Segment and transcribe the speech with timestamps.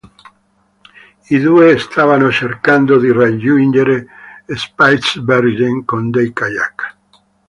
[1.29, 4.07] I due stavano cercando di raggiungere
[4.47, 6.97] Spitsbergen con dei kayak.